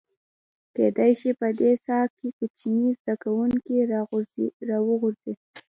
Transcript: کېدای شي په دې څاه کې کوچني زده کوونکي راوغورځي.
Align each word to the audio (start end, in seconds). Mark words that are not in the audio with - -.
کېدای 0.75 1.11
شي 1.19 1.31
په 1.39 1.47
دې 1.59 1.71
څاه 1.85 2.05
کې 2.17 2.27
کوچني 2.37 2.87
زده 2.99 3.13
کوونکي 3.23 3.75
راوغورځي. 4.69 5.33